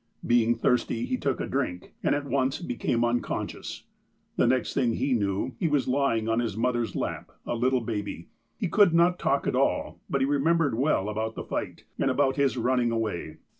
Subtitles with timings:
[0.25, 3.83] Being thirsty, he took a drink, and at once became unconscious.
[4.35, 8.27] "The next thing he knew he was lying on his mother's lap, a little baby.
[8.57, 12.09] He could not talk at all, but he re membered well about the fight, and
[12.09, 13.37] about his running away.